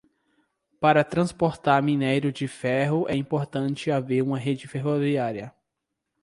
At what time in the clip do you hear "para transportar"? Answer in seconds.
0.79-1.83